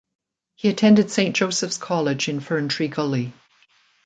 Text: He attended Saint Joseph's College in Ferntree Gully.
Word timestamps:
He 0.55 0.69
attended 0.69 1.11
Saint 1.11 1.35
Joseph's 1.35 1.77
College 1.77 2.27
in 2.27 2.39
Ferntree 2.39 2.89
Gully. 2.89 3.33